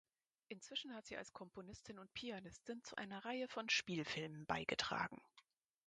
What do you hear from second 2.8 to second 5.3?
zu einer Reihe von Spielfilmen beigetragen.